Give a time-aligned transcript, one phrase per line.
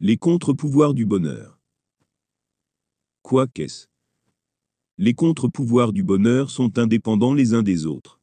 [0.00, 1.58] Les contre-pouvoirs du bonheur.
[3.22, 3.88] Quoi qu'est-ce
[4.96, 8.20] Les contre-pouvoirs du bonheur sont indépendants les uns des autres.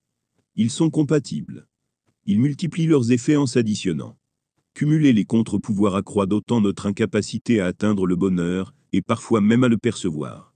[0.56, 1.68] Ils sont compatibles.
[2.26, 4.18] Ils multiplient leurs effets en s'additionnant.
[4.74, 9.68] Cumuler les contre-pouvoirs accroît d'autant notre incapacité à atteindre le bonheur, et parfois même à
[9.68, 10.54] le percevoir.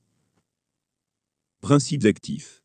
[1.59, 2.63] Principes actifs.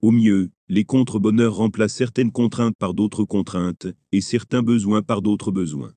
[0.00, 5.52] Au mieux, les contre-bonheurs remplacent certaines contraintes par d'autres contraintes, et certains besoins par d'autres
[5.52, 5.94] besoins.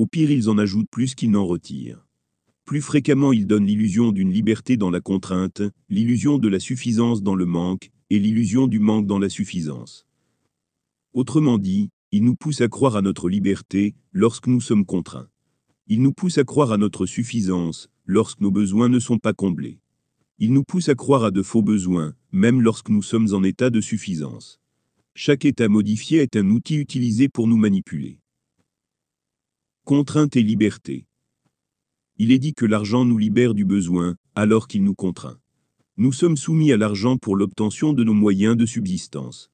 [0.00, 2.06] Au pire, ils en ajoutent plus qu'ils n'en retirent.
[2.64, 7.34] Plus fréquemment, ils donnent l'illusion d'une liberté dans la contrainte, l'illusion de la suffisance dans
[7.34, 10.06] le manque, et l'illusion du manque dans la suffisance.
[11.12, 15.28] Autrement dit, ils nous poussent à croire à notre liberté lorsque nous sommes contraints.
[15.86, 19.80] Ils nous poussent à croire à notre suffisance lorsque nos besoins ne sont pas comblés.
[20.38, 23.68] Il nous pousse à croire à de faux besoins, même lorsque nous sommes en état
[23.68, 24.60] de suffisance.
[25.14, 28.18] Chaque état modifié est un outil utilisé pour nous manipuler.
[29.90, 31.04] Contrainte et liberté.
[32.16, 35.40] Il est dit que l'argent nous libère du besoin, alors qu'il nous contraint.
[35.96, 39.50] Nous sommes soumis à l'argent pour l'obtention de nos moyens de subsistance.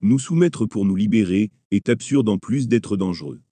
[0.00, 3.42] Nous soumettre pour nous libérer est absurde en plus d'être dangereux.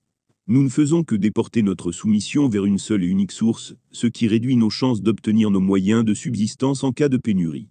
[0.46, 4.26] Nous ne faisons que déporter notre soumission vers une seule et unique source, ce qui
[4.26, 7.68] réduit nos chances d'obtenir nos moyens de subsistance en cas de pénurie.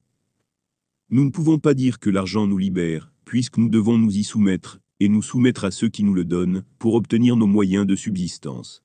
[1.09, 4.79] Nous ne pouvons pas dire que l'argent nous libère, puisque nous devons nous y soumettre,
[5.01, 8.83] et nous soumettre à ceux qui nous le donnent, pour obtenir nos moyens de subsistance.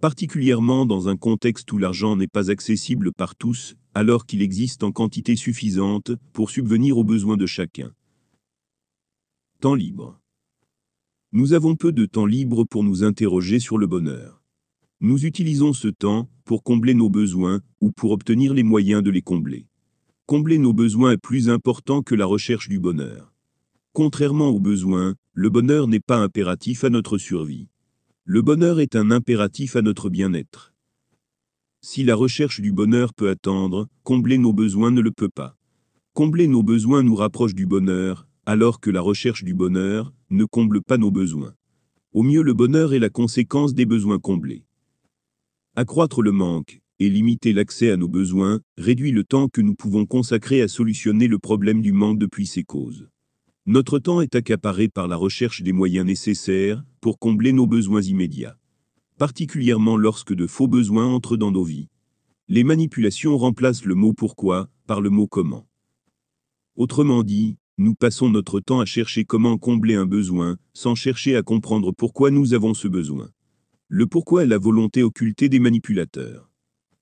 [0.00, 4.90] Particulièrement dans un contexte où l'argent n'est pas accessible par tous, alors qu'il existe en
[4.90, 7.92] quantité suffisante pour subvenir aux besoins de chacun.
[9.60, 10.18] Temps libre.
[11.32, 14.42] Nous avons peu de temps libre pour nous interroger sur le bonheur.
[15.02, 19.20] Nous utilisons ce temps pour combler nos besoins ou pour obtenir les moyens de les
[19.20, 19.66] combler.
[20.24, 23.34] Combler nos besoins est plus important que la recherche du bonheur.
[23.92, 27.66] Contrairement aux besoins, le bonheur n'est pas impératif à notre survie.
[28.24, 30.72] Le bonheur est un impératif à notre bien-être.
[31.80, 35.56] Si la recherche du bonheur peut attendre, combler nos besoins ne le peut pas.
[36.12, 40.82] Combler nos besoins nous rapproche du bonheur, alors que la recherche du bonheur ne comble
[40.82, 41.54] pas nos besoins.
[42.12, 44.64] Au mieux le bonheur est la conséquence des besoins comblés.
[45.74, 50.06] Accroître le manque et limiter l'accès à nos besoins réduit le temps que nous pouvons
[50.06, 53.08] consacrer à solutionner le problème du manque depuis ses causes.
[53.66, 58.56] Notre temps est accaparé par la recherche des moyens nécessaires pour combler nos besoins immédiats,
[59.18, 61.88] particulièrement lorsque de faux besoins entrent dans nos vies.
[62.48, 65.68] Les manipulations remplacent le mot pourquoi par le mot comment.
[66.74, 71.42] Autrement dit, nous passons notre temps à chercher comment combler un besoin, sans chercher à
[71.42, 73.30] comprendre pourquoi nous avons ce besoin.
[73.88, 76.50] Le pourquoi est la volonté occultée des manipulateurs.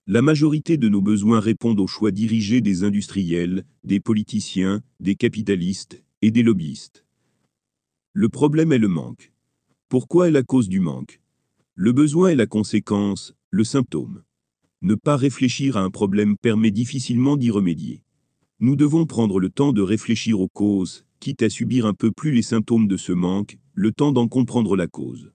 [0.08, 6.02] La majorité de nos besoins répondent aux choix dirigés des industriels, des politiciens, des capitalistes
[6.22, 7.04] et des lobbyistes.
[8.12, 9.32] Le problème est le manque.
[9.88, 11.20] Pourquoi est la cause du manque?
[11.74, 14.22] Le besoin est la conséquence, le symptôme.
[14.82, 18.02] Ne pas réfléchir à un problème permet difficilement d'y remédier.
[18.60, 22.32] Nous devons prendre le temps de réfléchir aux causes, quitte à subir un peu plus
[22.32, 25.32] les symptômes de ce manque, le temps d'en comprendre la cause.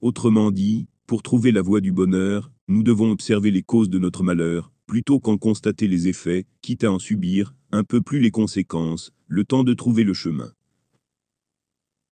[0.00, 4.22] Autrement dit, pour trouver la voie du bonheur, nous devons observer les causes de notre
[4.22, 9.12] malheur, plutôt qu'en constater les effets, quitte à en subir, un peu plus les conséquences,
[9.28, 10.52] le temps de trouver le chemin.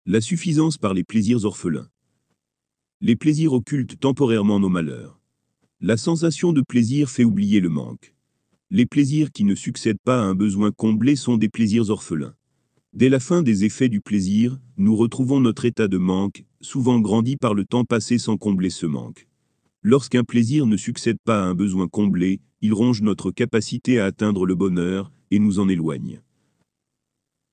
[0.06, 1.90] La suffisance par les plaisirs orphelins.
[3.00, 5.20] Les plaisirs occultent temporairement nos malheurs.
[5.80, 8.14] La sensation de plaisir fait oublier le manque.
[8.70, 12.36] Les plaisirs qui ne succèdent pas à un besoin comblé sont des plaisirs orphelins.
[12.92, 17.38] Dès la fin des effets du plaisir, nous retrouvons notre état de manque, souvent grandi
[17.38, 19.28] par le temps passé sans combler ce manque.
[19.88, 24.48] Lorsqu'un plaisir ne succède pas à un besoin comblé, il ronge notre capacité à atteindre
[24.48, 26.24] le bonheur, et nous en éloigne.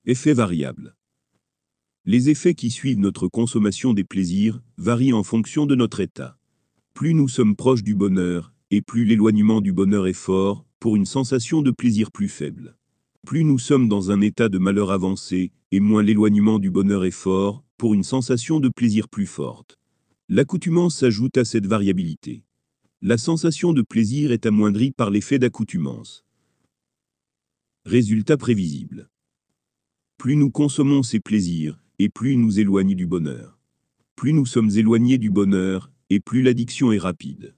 [0.07, 0.95] Effets variables.
[2.05, 6.39] Les effets qui suivent notre consommation des plaisirs varient en fonction de notre état.
[6.95, 11.05] Plus nous sommes proches du bonheur, et plus l'éloignement du bonheur est fort, pour une
[11.05, 12.75] sensation de plaisir plus faible.
[13.27, 17.11] Plus nous sommes dans un état de malheur avancé, et moins l'éloignement du bonheur est
[17.11, 19.77] fort, pour une sensation de plaisir plus forte.
[20.29, 22.45] L'accoutumance s'ajoute à cette variabilité.
[23.01, 26.23] La sensation de plaisir est amoindrie par l'effet d'accoutumance.
[27.83, 29.09] Résultat prévisible.
[30.17, 33.59] Plus nous consommons ces plaisirs, et plus ils nous éloignent du bonheur.
[34.15, 37.53] Plus nous sommes éloignés du bonheur, et plus l'addiction est rapide.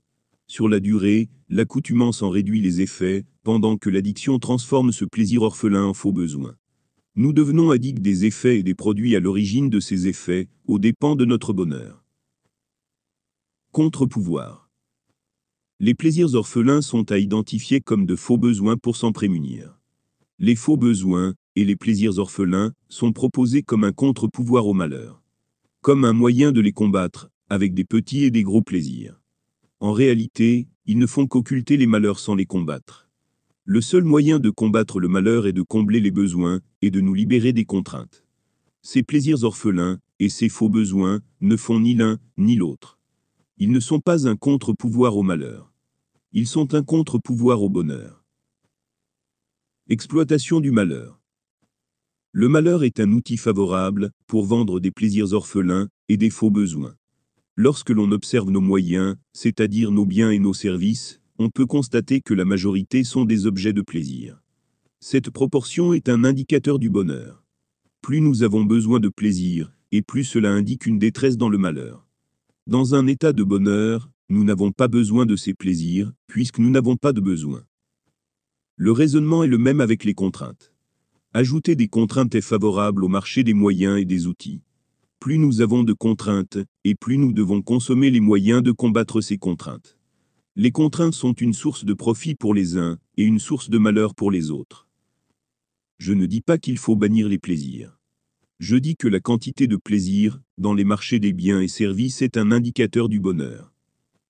[0.47, 5.83] Sur la durée, l'accoutumance en réduit les effets, pendant que l'addiction transforme ce plaisir orphelin
[5.83, 6.55] en faux besoin.
[7.15, 11.15] Nous devenons addicts des effets et des produits à l'origine de ces effets, aux dépens
[11.15, 12.04] de notre bonheur.
[13.75, 14.69] Contre-pouvoir.
[15.81, 19.77] Les plaisirs orphelins sont à identifier comme de faux besoins pour s'en prémunir.
[20.39, 25.21] Les faux besoins, et les plaisirs orphelins, sont proposés comme un contre-pouvoir au malheur.
[25.81, 29.19] Comme un moyen de les combattre, avec des petits et des gros plaisirs.
[29.81, 33.09] En réalité, ils ne font qu'occulter les malheurs sans les combattre.
[33.65, 37.13] Le seul moyen de combattre le malheur est de combler les besoins et de nous
[37.13, 38.23] libérer des contraintes.
[38.81, 42.94] Ces plaisirs orphelins et ces faux besoins ne font ni l'un ni l'autre.
[43.57, 45.71] Ils ne sont pas un contre-pouvoir au malheur.
[46.33, 48.25] Ils sont un contre-pouvoir au bonheur.
[49.87, 51.21] Exploitation du malheur.
[52.33, 56.95] Le malheur est un outil favorable pour vendre des plaisirs orphelins et des faux besoins.
[57.55, 62.33] Lorsque l'on observe nos moyens, c'est-à-dire nos biens et nos services, on peut constater que
[62.33, 64.41] la majorité sont des objets de plaisir.
[64.99, 67.45] Cette proportion est un indicateur du bonheur.
[68.01, 72.04] Plus nous avons besoin de plaisir, et plus cela indique une détresse dans le malheur.
[72.67, 76.97] Dans un état de bonheur, nous n'avons pas besoin de ces plaisirs, puisque nous n'avons
[76.97, 77.63] pas de besoin.
[78.75, 80.73] Le raisonnement est le même avec les contraintes.
[81.33, 84.61] Ajouter des contraintes est favorable au marché des moyens et des outils
[85.25, 89.39] plus nous avons de contraintes, et plus nous devons consommer les moyens de combattre ces
[89.39, 89.97] contraintes.
[90.55, 94.13] Les contraintes sont une source de profit pour les uns, et une source de malheur
[94.13, 94.87] pour les autres.
[95.97, 97.99] Je ne dis pas qu'il faut bannir les plaisirs.
[98.59, 102.37] Je dis que la quantité de plaisir, dans les marchés des biens et services est
[102.37, 103.73] un indicateur du bonheur.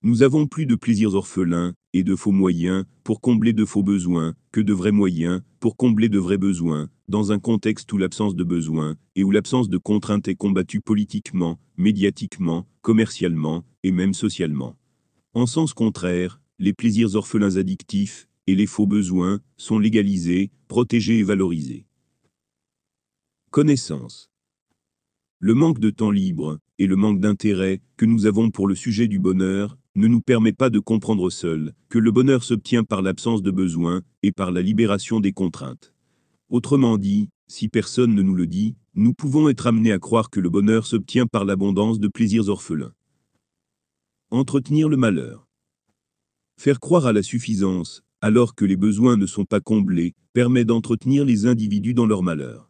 [0.02, 4.34] Nous avons plus de plaisirs orphelins, et de faux moyens, pour combler de faux besoins,
[4.52, 8.44] que de vrais moyens, pour combler de vrais besoins, dans un contexte où l'absence de
[8.44, 14.76] besoins et où l'absence de contraintes est combattue politiquement, médiatiquement, commercialement et même socialement.
[15.34, 21.24] En sens contraire, les plaisirs orphelins addictifs et les faux besoins sont légalisés, protégés et
[21.24, 21.85] valorisés.
[23.56, 24.30] Connaissance.
[25.40, 29.08] Le manque de temps libre et le manque d'intérêt que nous avons pour le sujet
[29.08, 33.42] du bonheur ne nous permet pas de comprendre seul que le bonheur s'obtient par l'absence
[33.42, 35.94] de besoins et par la libération des contraintes.
[36.50, 40.42] Autrement dit, si personne ne nous le dit, nous pouvons être amenés à croire que
[40.42, 42.92] le bonheur s'obtient par l'abondance de plaisirs orphelins.
[44.32, 45.48] Entretenir le malheur.
[46.60, 51.24] Faire croire à la suffisance, alors que les besoins ne sont pas comblés, permet d'entretenir
[51.24, 52.70] les individus dans leur malheur.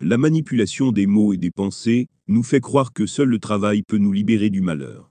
[0.00, 3.98] La manipulation des mots et des pensées nous fait croire que seul le travail peut
[3.98, 5.10] nous libérer du malheur.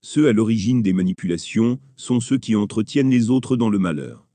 [0.00, 4.28] Ceux à l'origine des manipulations sont ceux qui entretiennent les autres dans le malheur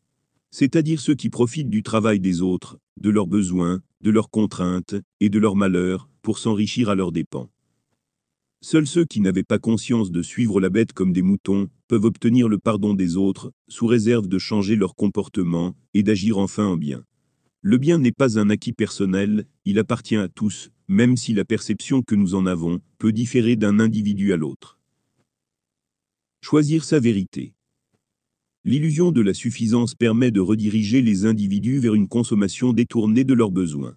[0.53, 5.29] c'est-à-dire ceux qui profitent du travail des autres, de leurs besoins, de leurs contraintes et
[5.29, 7.49] de leurs malheurs, pour s'enrichir à leurs dépens.
[8.61, 12.49] Seuls ceux qui n'avaient pas conscience de suivre la bête comme des moutons peuvent obtenir
[12.49, 17.03] le pardon des autres, sous réserve de changer leur comportement et d'agir enfin en bien.
[17.65, 22.01] Le bien n'est pas un acquis personnel, il appartient à tous, même si la perception
[22.01, 24.77] que nous en avons peut différer d'un individu à l'autre.
[26.41, 27.53] Choisir sa vérité.
[28.65, 33.51] L'illusion de la suffisance permet de rediriger les individus vers une consommation détournée de leurs
[33.51, 33.95] besoins.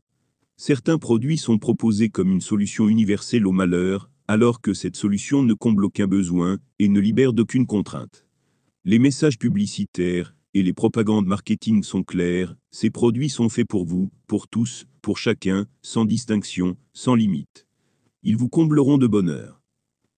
[0.56, 5.54] Certains produits sont proposés comme une solution universelle au malheur, alors que cette solution ne
[5.54, 8.26] comble aucun besoin et ne libère d'aucune contrainte.
[8.84, 14.10] Les messages publicitaires et les propagandes marketing sont clairs, ces produits sont faits pour vous,
[14.26, 17.66] pour tous, pour chacun, sans distinction, sans limite.
[18.22, 19.60] Ils vous combleront de bonheur.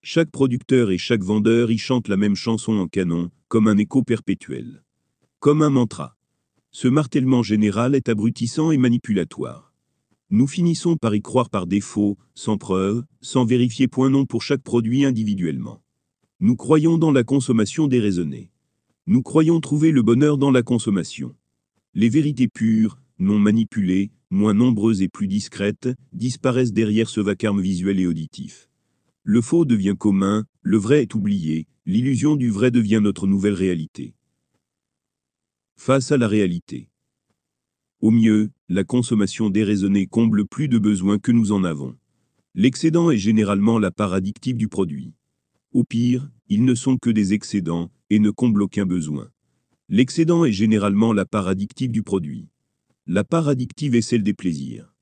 [0.01, 4.01] Chaque producteur et chaque vendeur y chante la même chanson en canon, comme un écho
[4.01, 4.85] perpétuel.
[5.41, 6.15] Comme un mantra.
[6.71, 9.73] Ce martèlement général est abrutissant et manipulatoire.
[10.29, 14.63] Nous finissons par y croire par défaut, sans preuve, sans vérifier point non pour chaque
[14.63, 15.83] produit individuellement.
[16.39, 18.51] Nous croyons dans la consommation déraisonnée.
[19.11, 21.35] Nous croyons trouver le bonheur dans la consommation.
[21.95, 27.99] Les vérités pures, non manipulées, moins nombreuses et plus discrètes, disparaissent derrière ce vacarme visuel
[27.99, 28.69] et auditif.
[29.23, 34.13] Le faux devient commun, le vrai est oublié, l'illusion du vrai devient notre nouvelle réalité.
[35.75, 36.91] Face à la réalité.
[38.01, 41.97] Au mieux, la consommation déraisonnée comble plus de besoins que nous en avons.
[42.53, 45.13] L'excédent est généralement la part addictive du produit.
[45.73, 49.29] Au pire, ils ne sont que des excédents et ne comblent aucun besoin.
[49.89, 52.47] L'excédent est généralement la part addictive du produit.
[53.07, 54.93] La part addictive est celle des plaisirs.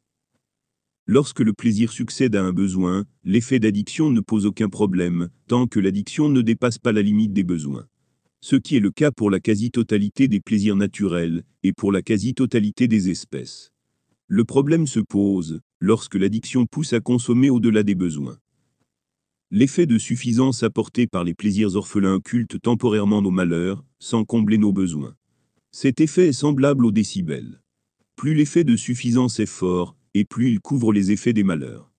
[1.05, 5.79] Lorsque le plaisir succède à un besoin, l'effet d'addiction ne pose aucun problème, tant que
[5.79, 7.87] l'addiction ne dépasse pas la limite des besoins.
[8.41, 12.87] Ce qui est le cas pour la quasi-totalité des plaisirs naturels, et pour la quasi-totalité
[12.87, 13.71] des espèces.
[14.27, 18.37] Le problème se pose, lorsque l'addiction pousse à consommer au-delà des besoins.
[19.49, 24.73] L'effet de suffisance apporté par les plaisirs orphelins occulte temporairement nos malheurs, sans combler nos
[24.73, 25.15] besoins.
[25.71, 27.61] Cet effet est semblable au décibel.
[28.17, 31.89] Plus l'effet de suffisance est fort, et plus il couvre les effets des malheurs.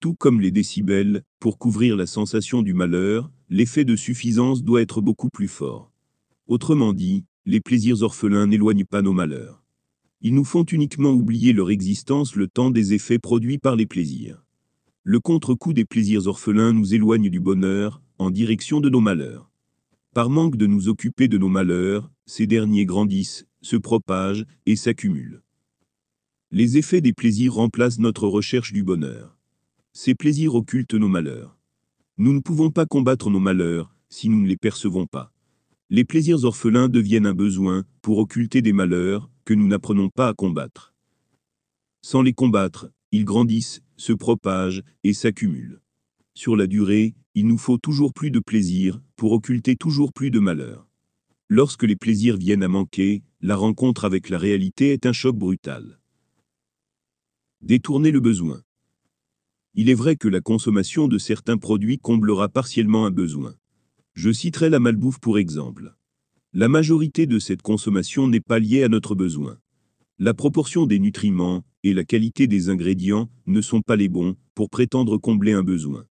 [0.00, 5.02] Tout comme les décibels, pour couvrir la sensation du malheur, l'effet de suffisance doit être
[5.02, 5.92] beaucoup plus fort.
[6.46, 9.62] Autrement dit, les plaisirs orphelins n'éloignent pas nos malheurs.
[10.22, 14.45] Ils nous font uniquement oublier leur existence le temps des effets produits par les plaisirs.
[15.08, 19.48] Le contre-coup des plaisirs orphelins nous éloigne du bonheur, en direction de nos malheurs.
[20.14, 25.44] Par manque de nous occuper de nos malheurs, ces derniers grandissent, se propagent et s'accumulent.
[26.50, 29.38] Les effets des plaisirs remplacent notre recherche du bonheur.
[29.92, 31.56] Ces plaisirs occultent nos malheurs.
[32.18, 35.32] Nous ne pouvons pas combattre nos malheurs si nous ne les percevons pas.
[35.88, 40.34] Les plaisirs orphelins deviennent un besoin pour occulter des malheurs que nous n'apprenons pas à
[40.34, 40.94] combattre.
[42.02, 45.80] Sans les combattre, ils grandissent, se propagent et s'accumulent.
[46.34, 50.38] Sur la durée, il nous faut toujours plus de plaisir pour occulter toujours plus de
[50.38, 50.86] malheurs.
[51.48, 56.00] Lorsque les plaisirs viennent à manquer, la rencontre avec la réalité est un choc brutal.
[57.60, 58.62] Détourner le besoin.
[59.74, 63.54] Il est vrai que la consommation de certains produits comblera partiellement un besoin.
[64.14, 65.94] Je citerai la malbouffe pour exemple.
[66.54, 69.58] La majorité de cette consommation n'est pas liée à notre besoin.
[70.18, 74.70] La proportion des nutriments et la qualité des ingrédients ne sont pas les bons pour
[74.70, 76.04] prétendre combler un besoin.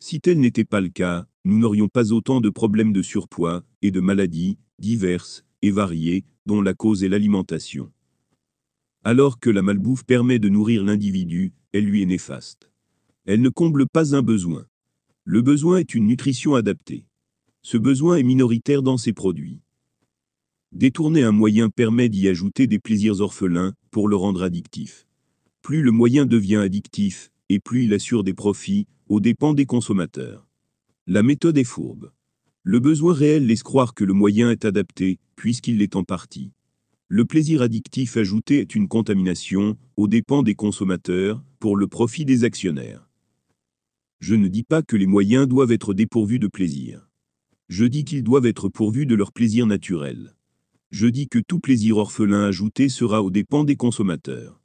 [0.00, 3.92] Si tel n'était pas le cas, nous n'aurions pas autant de problèmes de surpoids et
[3.92, 7.92] de maladies diverses et variées dont la cause est l'alimentation.
[9.04, 12.68] Alors que la malbouffe permet de nourrir l'individu, elle lui est néfaste.
[13.24, 14.66] Elle ne comble pas un besoin.
[15.22, 17.06] Le besoin est une nutrition adaptée.
[17.62, 19.60] Ce besoin est minoritaire dans ces produits.
[20.72, 25.06] Détourner un moyen permet d'y ajouter des plaisirs orphelins pour le rendre addictif.
[25.62, 30.48] Plus le moyen devient addictif, et plus il assure des profits, aux dépens des consommateurs.
[31.06, 32.10] La méthode est fourbe.
[32.64, 36.52] Le besoin réel laisse croire que le moyen est adapté, puisqu'il l'est en partie.
[37.06, 42.42] Le plaisir addictif ajouté est une contamination, aux dépens des consommateurs, pour le profit des
[42.42, 43.08] actionnaires.
[44.18, 47.08] Je ne dis pas que les moyens doivent être dépourvus de plaisir.
[47.68, 50.34] Je dis qu'ils doivent être pourvus de leur plaisir naturel.
[50.90, 54.61] Je dis que tout plaisir orphelin ajouté sera aux dépens des consommateurs.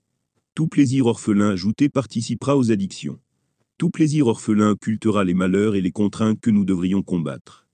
[0.57, 3.19] Tout plaisir orphelin ajouté participera aux addictions.
[3.77, 7.67] Tout plaisir orphelin occultera les malheurs et les contraintes que nous devrions combattre.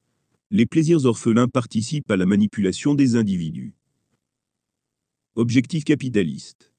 [0.51, 3.73] Les plaisirs orphelins participent à la manipulation des individus.
[5.35, 6.73] Objectif capitaliste.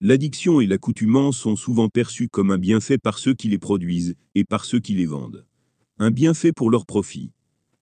[0.00, 4.44] L'addiction et l'accoutumance sont souvent perçus comme un bienfait par ceux qui les produisent et
[4.44, 5.44] par ceux qui les vendent.
[5.98, 7.32] Un bienfait pour leur profit.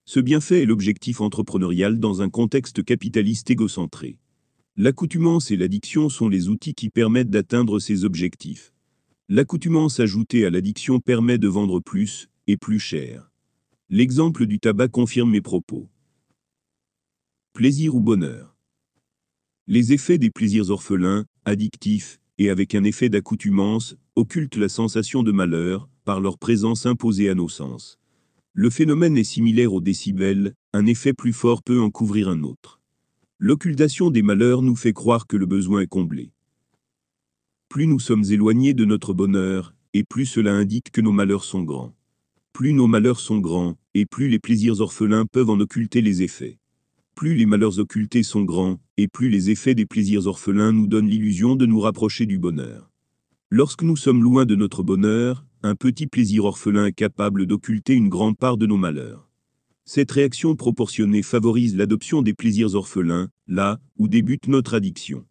[0.06, 4.16] Ce bienfait est l'objectif entrepreneurial dans un contexte capitaliste égocentré.
[4.76, 8.72] L'accoutumance et l'addiction sont les outils qui permettent d'atteindre ces objectifs.
[9.28, 13.30] L'accoutumance ajoutée à l'addiction permet de vendre plus et plus cher.
[13.88, 15.88] L'exemple du tabac confirme mes propos.
[17.52, 18.56] Plaisir ou bonheur.
[19.66, 25.32] Les effets des plaisirs orphelins, addictifs, et avec un effet d'accoutumance, occultent la sensation de
[25.32, 27.98] malheur, par leur présence imposée à nos sens.
[28.52, 32.79] Le phénomène est similaire au décibel, un effet plus fort peut en couvrir un autre.
[33.42, 36.30] L'occultation des malheurs nous fait croire que le besoin est comblé.
[37.70, 41.62] Plus nous sommes éloignés de notre bonheur, et plus cela indique que nos malheurs sont
[41.62, 41.96] grands.
[42.52, 46.58] Plus nos malheurs sont grands, et plus les plaisirs orphelins peuvent en occulter les effets.
[47.14, 51.08] Plus les malheurs occultés sont grands, et plus les effets des plaisirs orphelins nous donnent
[51.08, 52.90] l'illusion de nous rapprocher du bonheur.
[53.48, 58.10] Lorsque nous sommes loin de notre bonheur, un petit plaisir orphelin est capable d'occulter une
[58.10, 59.29] grande part de nos malheurs.
[59.92, 65.26] Cette réaction proportionnée favorise l'adoption des plaisirs orphelins, là où débute notre addiction.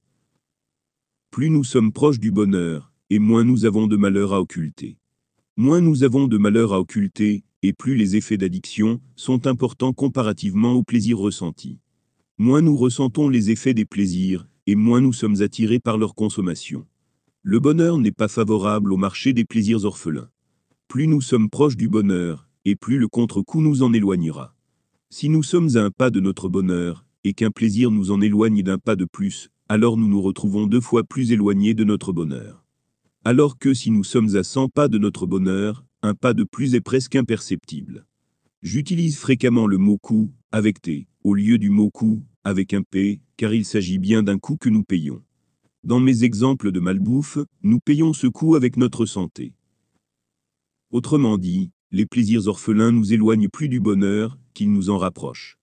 [1.32, 4.98] Plus nous sommes proches du bonheur, et moins nous avons de malheurs à occulter.
[5.56, 10.74] Moins nous avons de malheurs à occulter, et plus les effets d'addiction sont importants comparativement
[10.74, 11.80] aux plaisirs ressentis.
[12.38, 16.86] Moins nous ressentons les effets des plaisirs, et moins nous sommes attirés par leur consommation.
[17.44, 20.30] Le bonheur n'est pas favorable au marché des plaisirs orphelins.
[20.90, 24.56] Plus nous sommes proches du bonheur, et plus le contre-coup nous en éloignera.
[25.10, 28.64] Si nous sommes à un pas de notre bonheur, et qu'un plaisir nous en éloigne
[28.64, 32.66] d'un pas de plus, alors nous nous retrouvons deux fois plus éloignés de notre bonheur.
[33.26, 36.76] Alors que si nous sommes à 100 pas de notre bonheur, un pas de plus
[36.76, 38.06] est presque imperceptible.
[38.62, 43.22] J'utilise fréquemment le mot coût, avec T, au lieu du mot coût, avec un P,
[43.38, 45.22] car il s'agit bien d'un coût que nous payons.
[45.84, 49.54] Dans mes exemples de malbouffe, nous payons ce coût avec notre santé.
[50.92, 55.58] Autrement dit, les plaisirs orphelins nous éloignent plus du bonheur qu'ils nous en rapprochent.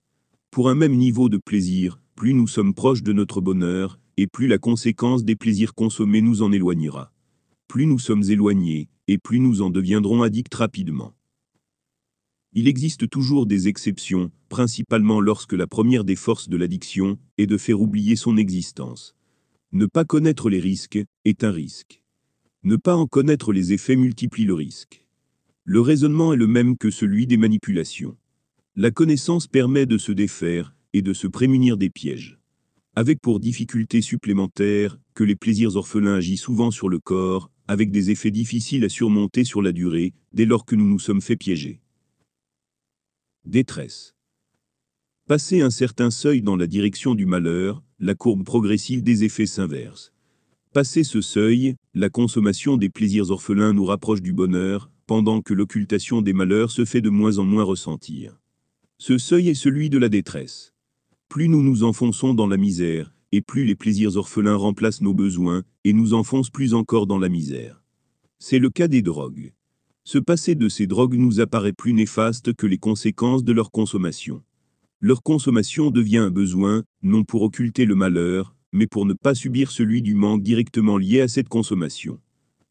[0.50, 4.48] Pour un même niveau de plaisir, plus nous sommes proches de notre bonheur, et plus
[4.48, 7.12] la conséquence des plaisirs consommés nous en éloignera.
[7.68, 11.14] Plus nous sommes éloignés, et plus nous en deviendrons addicts rapidement.
[12.54, 17.58] Il existe toujours des exceptions, principalement lorsque la première des forces de l'addiction est de
[17.58, 19.14] faire oublier son existence.
[19.72, 22.02] Ne pas connaître les risques est un risque.
[22.64, 25.05] Ne pas en connaître les effets multiplie le risque.
[25.68, 28.16] Le raisonnement est le même que celui des manipulations.
[28.76, 32.38] La connaissance permet de se défaire et de se prémunir des pièges.
[32.94, 38.12] Avec pour difficulté supplémentaire que les plaisirs orphelins agissent souvent sur le corps, avec des
[38.12, 41.80] effets difficiles à surmonter sur la durée, dès lors que nous nous sommes fait piéger.
[43.44, 44.14] Détresse.
[45.26, 50.12] Passer un certain seuil dans la direction du malheur, la courbe progressive des effets s'inverse.
[50.72, 56.20] Passer ce seuil, la consommation des plaisirs orphelins nous rapproche du bonheur, pendant que l'occultation
[56.20, 58.38] des malheurs se fait de moins en moins ressentir.
[58.98, 60.74] Ce seuil est celui de la détresse.
[61.28, 65.62] Plus nous nous enfonçons dans la misère, et plus les plaisirs orphelins remplacent nos besoins,
[65.84, 67.82] et nous enfoncent plus encore dans la misère.
[68.38, 69.52] C'est le cas des drogues.
[70.04, 74.42] Se passer de ces drogues nous apparaît plus néfaste que les conséquences de leur consommation.
[75.00, 79.70] Leur consommation devient un besoin, non pour occulter le malheur, mais pour ne pas subir
[79.70, 82.20] celui du manque directement lié à cette consommation.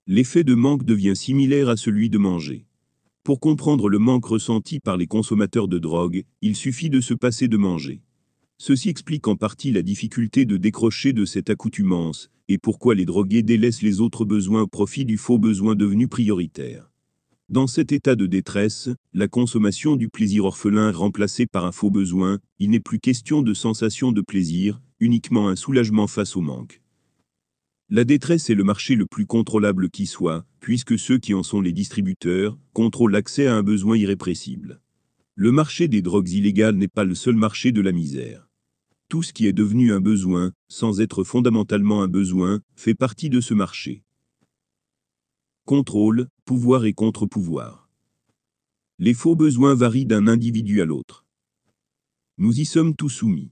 [0.07, 2.67] L'effet de manque devient similaire à celui de manger.
[3.23, 7.47] Pour comprendre le manque ressenti par les consommateurs de drogue, il suffit de se passer
[7.47, 8.03] de manger.
[8.59, 13.41] Ceci explique en partie la difficulté de décrocher de cette accoutumance, et pourquoi les drogués
[13.41, 16.91] délaissent les autres besoins au profit du faux besoin devenu prioritaire.
[17.49, 22.37] Dans cet état de détresse, la consommation du plaisir orphelin remplacée par un faux besoin,
[22.59, 26.79] il n'est plus question de sensation de plaisir, uniquement un soulagement face au manque.
[27.89, 31.61] La détresse est le marché le plus contrôlable qui soit, puisque ceux qui en sont
[31.61, 34.81] les distributeurs contrôlent l'accès à un besoin irrépressible.
[35.35, 38.49] Le marché des drogues illégales n'est pas le seul marché de la misère.
[39.07, 43.39] Tout ce qui est devenu un besoin, sans être fondamentalement un besoin, fait partie de
[43.39, 44.03] ce marché.
[45.65, 47.87] Contrôle, pouvoir et contre-pouvoir.
[48.97, 51.23] Les faux besoins varient d'un individu à l'autre.
[52.39, 53.51] Nous y sommes tous soumis.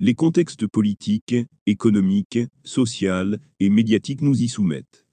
[0.00, 1.36] Les contextes politiques,
[1.66, 5.06] économiques, sociaux et médiatiques nous y soumettent.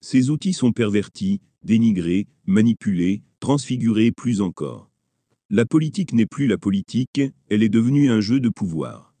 [0.00, 4.90] Ces outils sont pervertis, dénigrés, manipulés, transfigurés plus encore.
[5.50, 9.14] La politique n'est plus la politique, elle est devenue un jeu de pouvoir.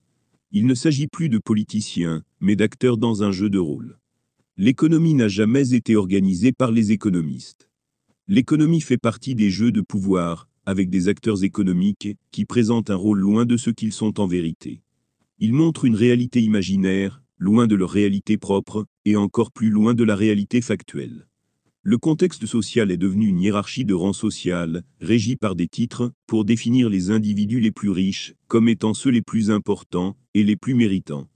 [0.50, 4.00] Il ne s'agit plus de politiciens, mais d'acteurs dans un jeu de rôle.
[4.56, 7.70] L'économie n'a jamais été organisée par les économistes.
[8.26, 13.20] L'économie fait partie des jeux de pouvoir, avec des acteurs économiques qui présentent un rôle
[13.20, 14.83] loin de ce qu'ils sont en vérité.
[15.38, 20.04] Ils montrent une réalité imaginaire, loin de leur réalité propre, et encore plus loin de
[20.04, 21.26] la réalité factuelle.
[21.82, 26.44] Le contexte social est devenu une hiérarchie de rang social, régie par des titres, pour
[26.44, 30.74] définir les individus les plus riches, comme étant ceux les plus importants, et les plus
[30.74, 31.28] méritants.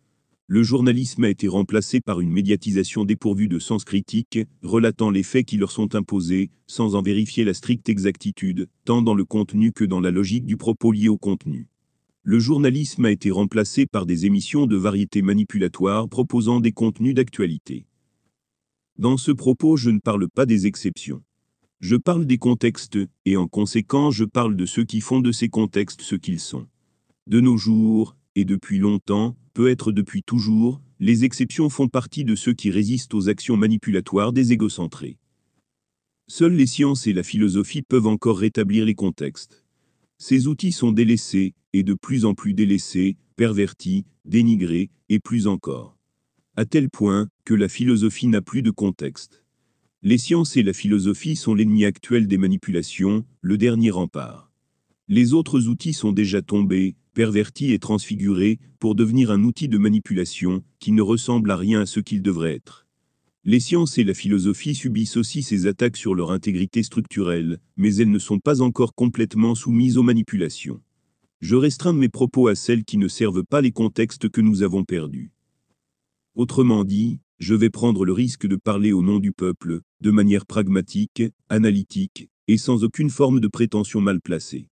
[0.46, 5.44] Le journalisme a été remplacé par une médiatisation dépourvue de sens critique, relatant les faits
[5.44, 9.84] qui leur sont imposés, sans en vérifier la stricte exactitude, tant dans le contenu que
[9.84, 11.68] dans la logique du propos lié au contenu.
[12.30, 17.86] Le journalisme a été remplacé par des émissions de variété manipulatoires proposant des contenus d'actualité.
[18.98, 21.22] Dans ce propos, je ne parle pas des exceptions.
[21.80, 25.48] Je parle des contextes, et en conséquence, je parle de ceux qui font de ces
[25.48, 26.66] contextes ce qu'ils sont.
[27.26, 32.52] De nos jours, et depuis longtemps, peut-être depuis toujours, les exceptions font partie de ceux
[32.52, 35.16] qui résistent aux actions manipulatoires des égocentrés.
[36.26, 39.64] Seules les sciences et la philosophie peuvent encore rétablir les contextes.
[40.18, 45.98] Ces outils sont délaissés, et de plus en plus délaissés, pervertis, dénigrés, et plus encore
[46.58, 49.44] à tel point que la philosophie n'a plus de contexte.
[50.02, 54.50] Les sciences et la philosophie sont l'ennemi actuel des manipulations, le dernier rempart.
[55.06, 60.64] Les autres outils sont déjà tombés, pervertis et transfigurés, pour devenir un outil de manipulation
[60.80, 62.87] qui ne ressemble à rien à ce qu'il devrait être.
[63.50, 68.10] Les sciences et la philosophie subissent aussi ces attaques sur leur intégrité structurelle, mais elles
[68.10, 70.82] ne sont pas encore complètement soumises aux manipulations.
[71.40, 74.84] Je restreins mes propos à celles qui ne servent pas les contextes que nous avons
[74.84, 75.32] perdus.
[76.34, 80.44] Autrement dit, je vais prendre le risque de parler au nom du peuple, de manière
[80.44, 84.68] pragmatique, analytique, et sans aucune forme de prétention mal placée.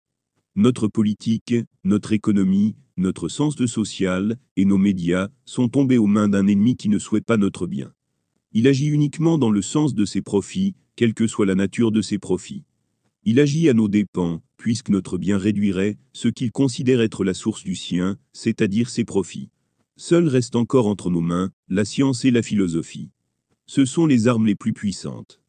[0.55, 6.29] Notre politique, notre économie, notre sens de social, et nos médias, sont tombés aux mains
[6.29, 7.91] d'un ennemi qui ne souhaite pas notre bien.
[8.59, 12.01] Il agit uniquement dans le sens de ses profits, quelle que soit la nature de
[12.01, 12.63] ses profits.
[13.23, 17.63] Il agit à nos dépens, puisque notre bien réduirait ce qu'il considère être la source
[17.63, 19.51] du sien, c'est-à-dire ses profits.
[19.95, 23.11] Seul reste encore entre nos mains la science et la philosophie.
[23.67, 25.39] Ce sont les armes les plus puissantes.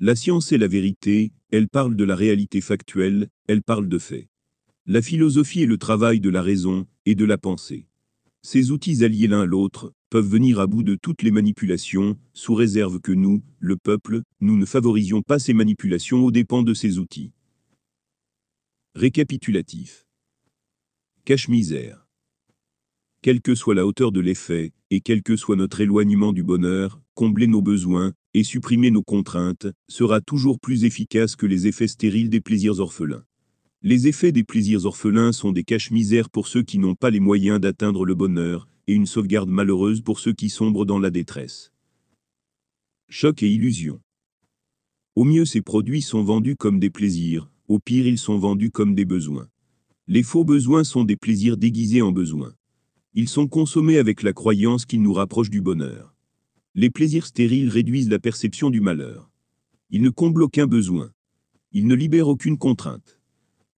[0.00, 4.28] La science est la vérité, elle parle de la réalité factuelle, elle parle de faits.
[4.86, 7.86] La philosophie est le travail de la raison et de la pensée.
[8.40, 12.54] Ces outils alliés l'un à l'autre peuvent venir à bout de toutes les manipulations, sous
[12.54, 16.98] réserve que nous, le peuple, nous ne favorisions pas ces manipulations aux dépens de ces
[16.98, 17.32] outils.
[18.94, 20.06] Récapitulatif.
[21.24, 22.06] Cache-misère
[23.26, 27.00] quelle que soit la hauteur de l'effet, et quel que soit notre éloignement du bonheur,
[27.14, 32.30] combler nos besoins, et supprimer nos contraintes, sera toujours plus efficace que les effets stériles
[32.30, 33.24] des plaisirs orphelins.
[33.82, 37.58] Les effets des plaisirs orphelins sont des caches-misères pour ceux qui n'ont pas les moyens
[37.58, 41.72] d'atteindre le bonheur, et une sauvegarde malheureuse pour ceux qui sombrent dans la détresse.
[43.08, 44.00] Choc et illusion.
[45.14, 48.94] Au mieux ces produits sont vendus comme des plaisirs, au pire ils sont vendus comme
[48.94, 49.48] des besoins.
[50.08, 52.54] Les faux besoins sont des plaisirs déguisés en besoins.
[53.14, 56.14] Ils sont consommés avec la croyance qu'ils nous rapprochent du bonheur.
[56.74, 59.30] Les plaisirs stériles réduisent la perception du malheur.
[59.90, 61.10] Ils ne comblent aucun besoin.
[61.72, 63.18] Ils ne libèrent aucune contrainte.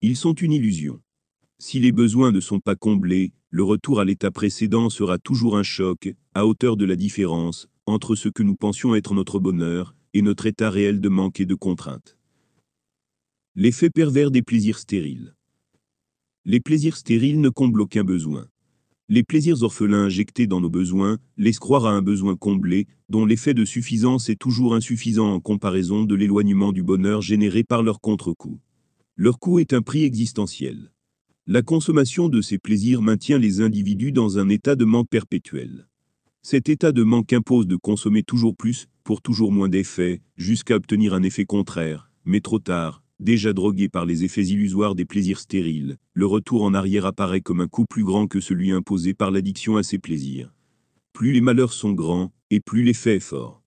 [0.02, 1.00] Ils sont une illusion.
[1.58, 5.62] Si les besoins ne sont pas comblés, le retour à l'état précédent sera toujours un
[5.62, 10.20] choc, à hauteur de la différence, entre ce que nous pensions être notre bonheur, et
[10.20, 12.18] notre état réel de manque et de contrainte.
[13.54, 15.34] L'effet pervers des plaisirs stériles.
[16.44, 18.48] Les plaisirs stériles ne comblent aucun besoin.
[19.08, 23.54] Les plaisirs orphelins injectés dans nos besoins laissent croire à un besoin comblé, dont l'effet
[23.54, 28.60] de suffisance est toujours insuffisant en comparaison de l'éloignement du bonheur généré par leur contre-coup.
[29.16, 30.92] Leur coût est un prix existentiel.
[31.50, 35.88] La consommation de ces plaisirs maintient les individus dans un état de manque perpétuel.
[36.42, 41.14] Cet état de manque impose de consommer toujours plus, pour toujours moins d'effets, jusqu'à obtenir
[41.14, 45.96] un effet contraire, mais trop tard, Déjà drogué par les effets illusoires des plaisirs stériles,
[46.12, 49.76] le retour en arrière apparaît comme un coup plus grand que celui imposé par l'addiction
[49.76, 50.54] à ces plaisirs.
[51.12, 53.64] Plus les malheurs sont grands, et plus l'effet est fort.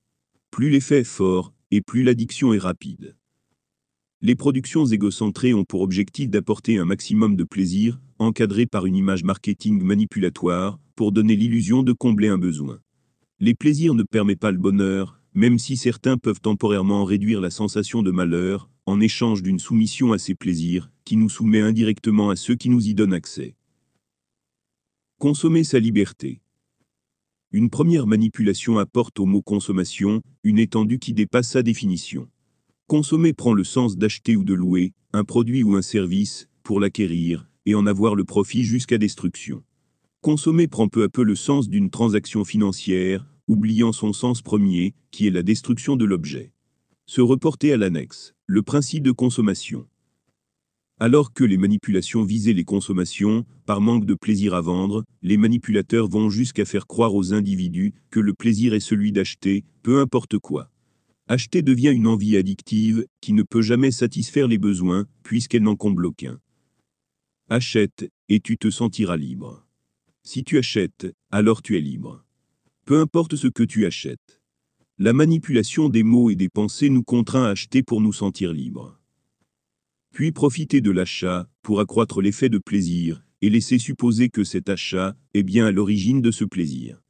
[0.51, 3.17] Plus l'effet est fort, et plus l'addiction est rapide.
[4.23, 9.23] Les productions égocentrées ont pour objectif d'apporter un maximum de plaisir, encadré par une image
[9.23, 12.79] marketing manipulatoire, pour donner l'illusion de combler un besoin.
[13.39, 18.03] Les plaisirs ne permettent pas le bonheur, même si certains peuvent temporairement réduire la sensation
[18.03, 22.53] de malheur, en échange d'une soumission à ces plaisirs, qui nous soumet indirectement à ceux
[22.53, 23.55] qui nous y donnent accès.
[25.17, 26.41] Consommer sa liberté.
[27.51, 32.29] Une première manipulation apporte au mot consommation une étendue qui dépasse sa définition.
[32.91, 37.47] Consommer prend le sens d'acheter ou de louer, un produit ou un service, pour l'acquérir,
[37.65, 39.63] et en avoir le profit jusqu'à destruction.
[40.19, 45.25] Consommer prend peu à peu le sens d'une transaction financière, oubliant son sens premier, qui
[45.25, 46.51] est la destruction de l'objet.
[47.05, 49.87] Se reporter à l'annexe, le principe de consommation.
[50.99, 56.09] Alors que les manipulations visaient les consommations, par manque de plaisir à vendre, les manipulateurs
[56.09, 60.70] vont jusqu'à faire croire aux individus que le plaisir est celui d'acheter, peu importe quoi.
[61.31, 66.05] Acheter devient une envie addictive, qui ne peut jamais satisfaire les besoins, puisqu'elle n'en comble
[66.05, 66.41] aucun.
[67.47, 69.65] Achète, et tu te sentiras libre.
[70.23, 72.25] Si tu achètes, alors tu es libre.
[72.83, 74.41] Peu importe ce que tu achètes.
[74.97, 78.99] La manipulation des mots et des pensées nous contraint à acheter pour nous sentir libres.
[80.11, 85.15] Puis profiter de l'achat pour accroître l'effet de plaisir et laisser supposer que cet achat
[85.33, 87.01] est bien à l'origine de ce plaisir.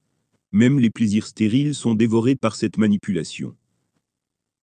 [0.52, 3.58] Même les plaisirs stériles sont dévorés par cette manipulation.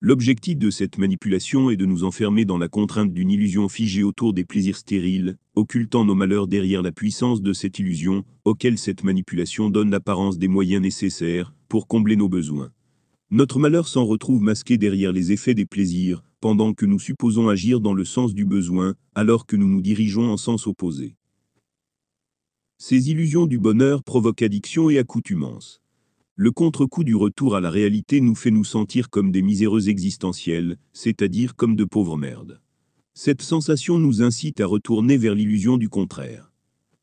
[0.03, 4.35] L'objectif de cette manipulation est de nous enfermer dans la contrainte d'une illusion figée autour
[4.35, 9.71] des plaisirs stériles, occultant nos malheurs derrière la puissance de cette illusion, auquel cette manipulation
[9.71, 12.73] donne l'apparence des moyens nécessaires pour combler nos besoins.
[13.31, 17.81] Notre malheur s'en retrouve masqué derrière les effets des plaisirs, pendant que nous supposons agir
[17.81, 21.17] dans le sens du besoin, alors que nous nous dirigeons en sens opposé.
[22.77, 25.81] Ces illusions du bonheur provoquent addiction et accoutumance.
[26.39, 30.77] Le contre-coup du retour à la réalité nous fait nous sentir comme des miséreux existentiels,
[30.93, 32.61] c'est-à-dire comme de pauvres merdes.
[33.15, 36.53] Cette sensation nous incite à retourner vers l'illusion du contraire.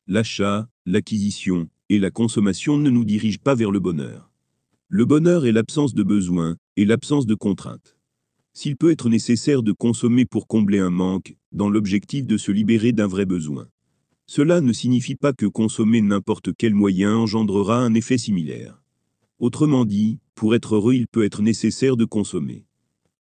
[0.06, 4.32] L'achat, l'acquisition et la consommation ne nous dirigent pas vers le bonheur.
[4.88, 7.98] Le bonheur est l'absence de besoin et l'absence de contrainte.
[8.54, 12.92] S'il peut être nécessaire de consommer pour combler un manque, dans l'objectif de se libérer
[12.92, 13.68] d'un vrai besoin.
[14.28, 18.83] Cela ne signifie pas que consommer n'importe quel moyen engendrera un effet similaire.
[19.44, 22.64] Autrement dit, pour être heureux il peut être nécessaire de consommer.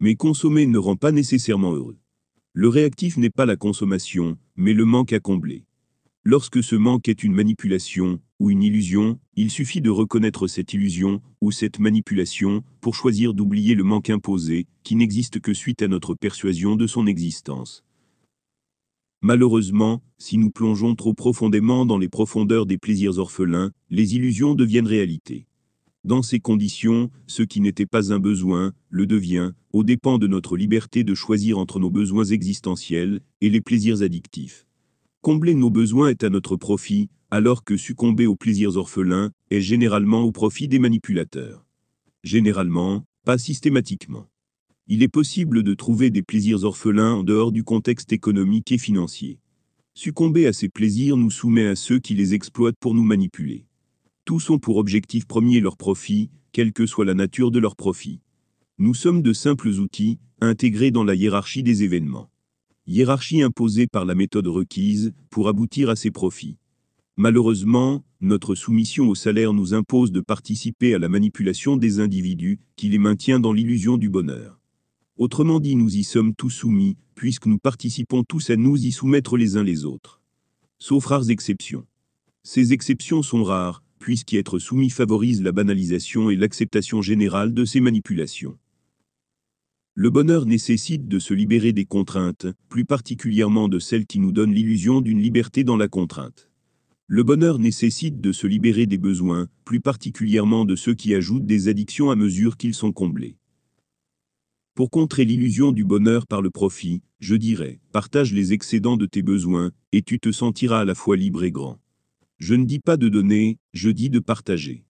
[0.02, 1.98] Mais consommer ne rend pas nécessairement heureux.
[2.52, 5.64] Le réactif n'est pas la consommation, mais le manque à combler.
[6.26, 11.22] Lorsque ce manque est une manipulation ou une illusion, il suffit de reconnaître cette illusion
[11.40, 16.16] ou cette manipulation pour choisir d'oublier le manque imposé, qui n'existe que suite à notre
[16.16, 17.86] persuasion de son existence.
[19.22, 24.86] Malheureusement, si nous plongeons trop profondément dans les profondeurs des plaisirs orphelins, les illusions deviennent
[24.86, 25.46] réalité.
[26.06, 30.56] Dans ces conditions, ce qui n'était pas un besoin, le devient, au dépens de notre
[30.56, 34.66] liberté de choisir entre nos besoins existentiels et les plaisirs addictifs.
[35.22, 40.22] Combler nos besoins est à notre profit, alors que succomber aux plaisirs orphelins est généralement
[40.22, 41.66] au profit des manipulateurs.
[42.24, 44.28] Généralement, pas systématiquement.
[44.88, 49.38] Il est possible de trouver des plaisirs orphelins en dehors du contexte économique et financier.
[49.94, 53.66] Succomber à ces plaisirs nous soumet à ceux qui les exploitent pour nous manipuler.
[54.30, 58.20] Tous ont pour objectif premier leur profit, quelle que soit la nature de leur profit.
[58.78, 62.30] Nous sommes de simples outils, intégrés dans la hiérarchie des événements
[62.86, 66.58] hiérarchie imposée par la méthode requise pour aboutir à ses profits.
[67.18, 72.90] Malheureusement, notre soumission au salaire nous impose de participer à la manipulation des individus qui
[72.90, 74.62] les maintient dans l'illusion du bonheur.
[75.18, 79.38] Autrement dit, nous y sommes tous soumis, puisque nous participons tous à nous y soumettre
[79.38, 80.22] les uns les autres.
[80.78, 81.88] sauf rares exceptions.
[82.44, 87.82] Ces exceptions sont rares, puisqu'y être soumis favorise la banalisation et l'acceptation générale de ces
[87.82, 88.58] manipulations.
[89.94, 94.54] Le bonheur nécessite de se libérer des contraintes, plus particulièrement de celles qui nous donnent
[94.54, 96.50] l'illusion d'une liberté dans la contrainte.
[97.08, 101.68] Le bonheur nécessite de se libérer des besoins, plus particulièrement de ceux qui ajoutent des
[101.68, 103.36] addictions à mesure qu'ils sont comblés.
[104.76, 109.24] Pour contrer l'illusion du bonheur par le profit, je dirais, partage les excédents de tes
[109.24, 111.80] besoins, et tu te sentiras à la fois libre et grand.
[112.40, 114.86] Je ne dis pas de donner, je dis de partager.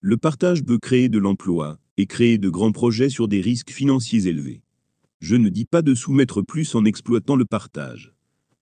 [0.00, 4.26] Le partage peut créer de l'emploi, et créer de grands projets sur des risques financiers
[4.26, 4.62] élevés.
[5.18, 8.12] Je ne dis pas de soumettre plus en exploitant le partage.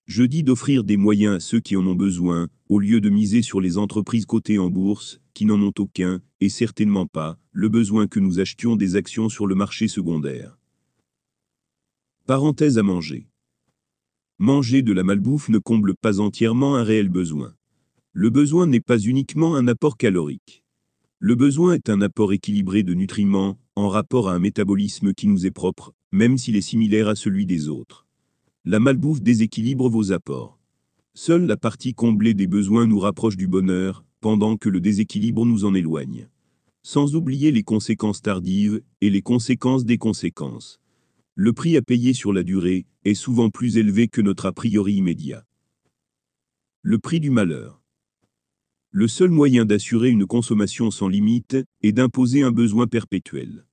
[0.05, 3.41] Je dis d'offrir des moyens à ceux qui en ont besoin, au lieu de miser
[3.41, 8.07] sur les entreprises cotées en bourse, qui n'en ont aucun, et certainement pas, le besoin
[8.07, 10.57] que nous achetions des actions sur le marché secondaire.
[12.25, 13.27] Parenthèse à manger.
[14.37, 17.53] Manger de la malbouffe ne comble pas entièrement un réel besoin.
[18.13, 20.63] Le besoin n'est pas uniquement un apport calorique.
[21.19, 25.45] Le besoin est un apport équilibré de nutriments, en rapport à un métabolisme qui nous
[25.45, 28.07] est propre, même s'il est similaire à celui des autres.
[28.65, 30.59] La malbouffe déséquilibre vos apports.
[31.13, 35.65] Seule la partie comblée des besoins nous rapproche du bonheur, pendant que le déséquilibre nous
[35.65, 36.29] en éloigne.
[36.81, 40.79] Sans oublier les conséquences tardives et les conséquences des conséquences
[41.41, 44.95] le prix à payer sur la durée est souvent plus élevé que notre a priori
[44.95, 45.45] immédiat.
[46.81, 47.78] Le prix du malheur.
[48.91, 53.67] Le seul moyen d'assurer une consommation sans limite est d'imposer un besoin perpétuel.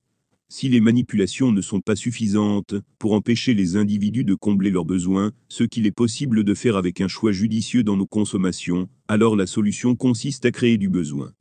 [0.47, 5.31] Si les manipulations ne sont pas suffisantes pour empêcher les individus de combler leurs besoins,
[5.49, 9.47] ce qu'il est possible de faire avec un choix judicieux dans nos consommations, alors la
[9.47, 11.33] solution consiste à créer du besoin.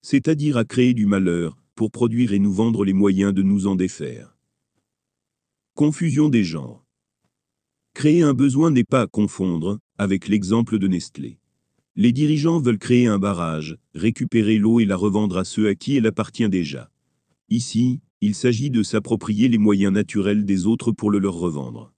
[0.00, 3.76] C'est-à-dire à créer du malheur, pour produire et nous vendre les moyens de nous en
[3.76, 4.38] défaire.
[5.74, 6.82] Confusion des genres.
[7.92, 11.38] Créer un besoin n'est pas à confondre avec l'exemple de Nestlé.
[12.00, 15.96] Les dirigeants veulent créer un barrage, récupérer l'eau et la revendre à ceux à qui
[15.96, 16.92] elle appartient déjà.
[17.48, 21.92] Ici, il s'agit de s'approprier les moyens naturels des autres pour le leur revendre.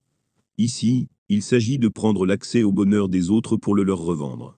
[0.57, 4.57] Ici, il s'agit de prendre l'accès au bonheur des autres pour le leur revendre.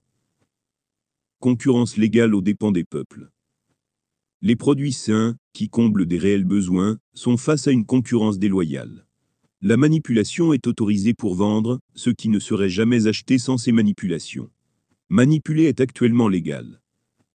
[1.42, 3.30] Concurrence légale aux dépens des peuples.
[4.42, 9.06] Les produits sains, qui comblent des réels besoins, sont face à une concurrence déloyale.
[9.62, 14.50] La manipulation est autorisée pour vendre ce qui ne serait jamais acheté sans ces manipulations.
[15.16, 16.82] Manipuler est actuellement légal.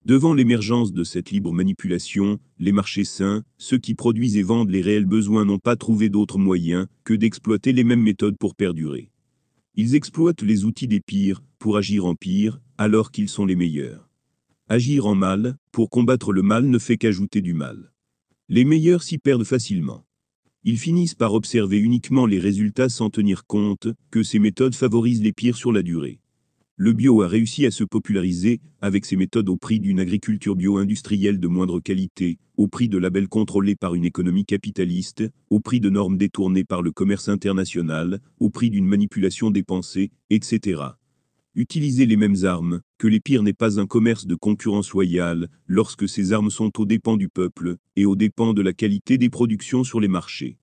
[0.05, 4.81] Devant l'émergence de cette libre manipulation, les marchés sains, ceux qui produisent et vendent les
[4.81, 9.13] réels besoins n'ont pas trouvé d'autre moyen que d'exploiter les mêmes méthodes pour perdurer.
[9.77, 14.11] Ils exploitent les outils des pires pour agir en pire, alors qu'ils sont les meilleurs.
[14.69, 17.93] Agir en mal, pour combattre le mal ne fait qu'ajouter du mal.
[18.49, 20.05] Les meilleurs s'y perdent facilement
[20.65, 25.33] ils finissent par observer uniquement les résultats sans tenir compte que ces méthodes favorisent les
[25.33, 26.19] pires sur la durée.
[26.81, 31.41] Le bio a réussi à se populariser avec ses méthodes au prix d'une agriculture bio-industrielle
[31.41, 35.91] de moindre qualité, au prix de labels contrôlés par une économie capitaliste, au prix de
[35.91, 40.83] normes détournées par le commerce international, au prix d'une manipulation des pensées, etc.
[41.57, 46.09] Utiliser les mêmes armes, que les pires n'est pas un commerce de concurrence loyale, lorsque
[46.09, 49.83] ces armes sont aux dépens du peuple, et aux dépens de la qualité des productions
[49.83, 50.59] sur les marchés.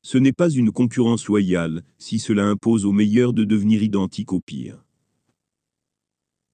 [0.00, 4.40] Ce n'est pas une concurrence loyale, si cela impose aux meilleurs de devenir identiques aux
[4.40, 4.82] pires.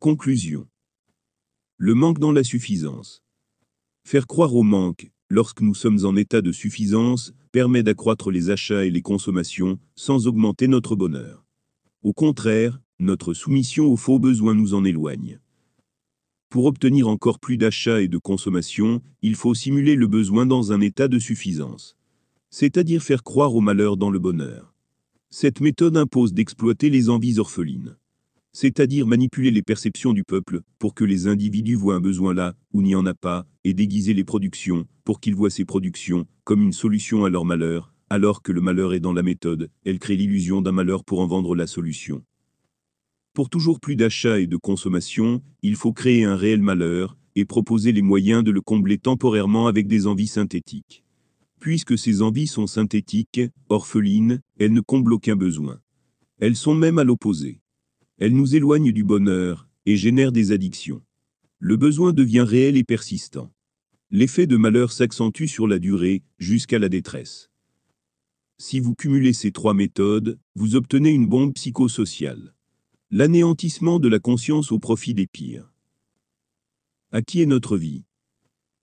[0.05, 0.69] Conclusion.
[1.79, 3.23] Le manque dans la suffisance.
[4.07, 8.85] Faire croire au manque, lorsque nous sommes en état de suffisance, permet d'accroître les achats
[8.85, 11.47] et les consommations, sans augmenter notre bonheur.
[12.03, 15.41] Au contraire, notre soumission aux faux besoins nous en éloigne.
[16.51, 20.83] Pour obtenir encore plus d'achats et de consommation, il faut simuler le besoin dans un
[20.83, 21.97] état de suffisance.
[22.51, 24.75] C'est-à-dire faire croire au malheur dans le bonheur.
[25.31, 27.97] Cette méthode impose d'exploiter les envies orphelines.
[28.55, 32.83] C'est-à-dire manipuler les perceptions du peuple pour que les individus voient un besoin là où
[32.83, 36.73] n'y en a pas, et déguiser les productions pour qu'ils voient ces productions comme une
[36.73, 40.63] solution à leur malheur, alors que le malheur est dans la méthode, elle crée l'illusion
[40.63, 42.23] d'un malheur pour en vendre la solution.
[43.33, 47.91] Pour toujours plus d'achats et de consommation, il faut créer un réel malheur, et proposer
[47.91, 51.05] les moyens de le combler temporairement avec des envies synthétiques.
[51.59, 55.81] Puisque ces envies sont synthétiques, orphelines, elles ne comblent aucun besoin.
[56.39, 57.64] Elles sont même à l'opposé.
[58.25, 61.03] Elles nous éloignent du bonheur, et génèrent des addictions.
[61.59, 63.53] Le besoin devient réel et persistant.
[64.11, 67.51] L'effet de malheur s'accentue sur la durée, jusqu'à la détresse.
[68.57, 72.55] Si vous cumulez ces trois méthodes, vous obtenez une bombe psychosociale.
[73.11, 75.71] L'anéantissement de la conscience au profit des pires.
[77.13, 78.07] À qui est notre vie?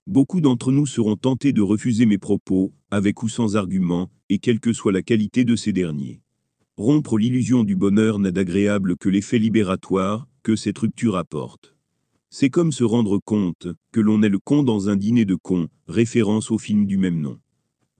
[0.06, 4.60] Beaucoup d'entre nous seront tentés de refuser mes propos, avec ou sans argument, et quelle
[4.60, 6.20] que soit la qualité de ces derniers.
[6.78, 11.76] Rompre l'illusion du bonheur n'a d'agréable que l'effet libératoire, que cette rupture apporte.
[12.30, 15.68] C'est comme se rendre compte que l'on est le con dans un dîner de cons,
[15.86, 17.38] référence au film du même nom.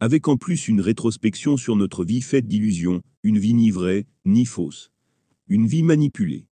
[0.00, 4.46] Avec en plus une rétrospection sur notre vie faite d'illusions, une vie ni vraie, ni
[4.46, 4.90] fausse.
[5.48, 6.46] Une vie manipulée.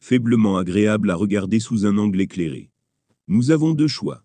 [0.00, 2.72] Faiblement agréable à regarder sous un angle éclairé.
[3.28, 4.24] Nous avons deux choix.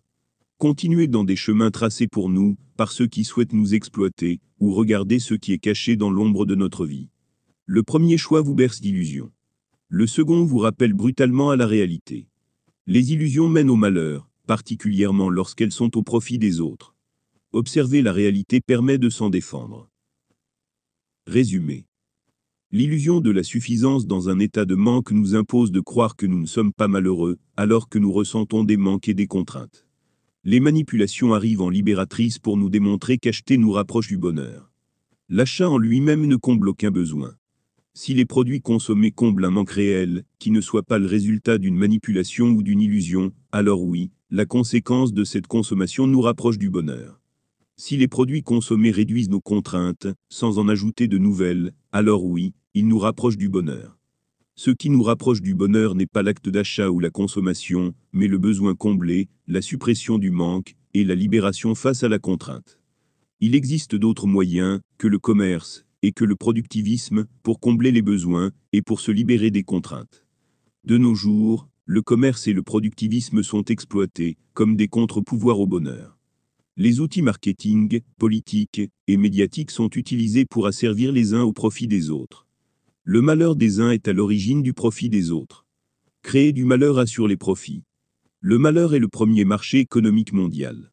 [0.58, 5.20] Continuer dans des chemins tracés pour nous, par ceux qui souhaitent nous exploiter, ou regarder
[5.20, 7.08] ce qui est caché dans l'ombre de notre vie.
[7.66, 9.30] Le premier choix vous berce d'illusions.
[9.88, 12.28] Le second vous rappelle brutalement à la réalité.
[12.86, 16.94] Les illusions mènent au malheur, particulièrement lorsqu'elles sont au profit des autres.
[17.52, 19.90] Observer la réalité permet de s'en défendre.
[21.26, 21.86] Résumé.
[22.70, 26.40] L'illusion de la suffisance dans un état de manque nous impose de croire que nous
[26.40, 29.86] ne sommes pas malheureux, alors que nous ressentons des manques et des contraintes
[30.46, 34.70] les manipulations arrivent en libératrices pour nous démontrer qu'acheter nous rapproche du bonheur.
[35.28, 37.34] L'achat en lui-même ne comble aucun besoin.
[37.98, 41.78] Si les produits consommés comblent un manque réel, qui ne soit pas le résultat d'une
[41.78, 47.22] manipulation ou d'une illusion, alors oui, la conséquence de cette consommation nous rapproche du bonheur.
[47.78, 52.86] Si les produits consommés réduisent nos contraintes, sans en ajouter de nouvelles, alors oui, ils
[52.86, 53.98] nous rapprochent du bonheur.
[54.56, 58.36] Ce qui nous rapproche du bonheur n'est pas l'acte d'achat ou la consommation, mais le
[58.36, 62.78] besoin comblé, la suppression du manque et la libération face à la contrainte.
[63.40, 68.52] Il existe d'autres moyens que le commerce et que le productivisme pour combler les besoins
[68.72, 70.24] et pour se libérer des contraintes.
[70.84, 76.16] De nos jours, le commerce et le productivisme sont exploités comme des contre-pouvoirs au bonheur.
[76.76, 82.10] Les outils marketing, politiques et médiatiques sont utilisés pour asservir les uns au profit des
[82.10, 82.46] autres.
[83.02, 85.66] Le malheur des uns est à l'origine du profit des autres.
[86.22, 87.82] Créer du malheur assure les profits.
[88.38, 90.92] Le malheur est le premier marché économique mondial.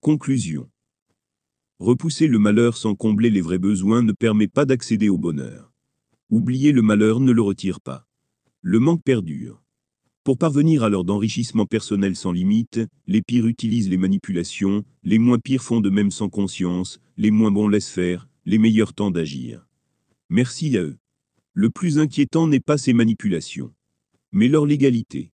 [0.00, 0.71] Conclusion.
[1.82, 5.72] Repousser le malheur sans combler les vrais besoins ne permet pas d'accéder au bonheur.
[6.30, 8.06] Oublier le malheur ne le retire pas.
[8.60, 9.64] Le manque perdure.
[10.22, 15.40] Pour parvenir à leur d'enrichissement personnel sans limite, les pires utilisent les manipulations, les moins
[15.40, 19.66] pires font de même sans conscience, les moins bons laissent faire, les meilleurs temps d'agir.
[20.30, 20.98] Merci à eux.
[21.52, 23.74] Le plus inquiétant n'est pas ces manipulations,
[24.30, 25.32] mais leur légalité.